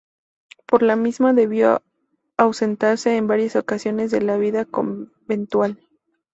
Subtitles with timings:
[0.65, 1.83] Por la misma debió
[2.35, 5.77] ausentarse en varias ocasiones de la vida conventual.